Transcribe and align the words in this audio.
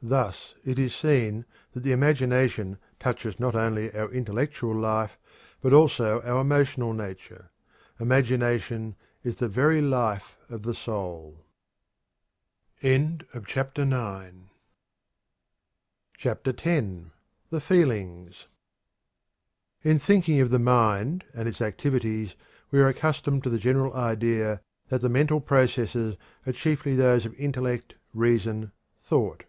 Thus 0.00 0.54
it 0.64 0.78
is 0.78 0.94
seen 0.94 1.44
that 1.72 1.82
the 1.82 1.90
imagination 1.90 2.78
touches 3.00 3.40
not 3.40 3.56
only 3.56 3.92
our 3.92 4.08
intellectual 4.12 4.72
life 4.72 5.18
but 5.60 5.72
also 5.72 6.22
our 6.22 6.40
emotional 6.42 6.92
nature. 6.92 7.50
Imagination 7.98 8.94
is 9.24 9.38
the 9.38 9.48
very 9.48 9.82
life 9.82 10.38
of 10.48 10.62
the 10.62 10.72
soul. 10.72 11.44
CHAPTER 12.80 13.82
X. 16.14 16.62
The 16.80 17.60
Feelings. 17.60 18.46
In 19.82 19.98
thinking 19.98 20.40
of 20.40 20.50
the 20.50 20.60
mind 20.60 21.24
and 21.34 21.48
its 21.48 21.60
activities 21.60 22.36
we 22.70 22.78
are 22.78 22.86
accustomed 22.86 23.42
to 23.42 23.50
the 23.50 23.58
general 23.58 23.92
idea 23.94 24.60
that 24.90 25.00
the 25.00 25.08
mental 25.08 25.40
processes 25.40 26.16
are 26.46 26.52
chiefly 26.52 26.94
those 26.94 27.26
of 27.26 27.34
intellect, 27.34 27.96
reason, 28.14 28.70
thought. 29.02 29.42